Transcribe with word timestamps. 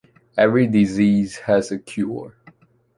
Every 0.35 0.65
disease 0.65 1.37
has 1.37 1.71
a 1.71 1.77
cure. 1.77 2.35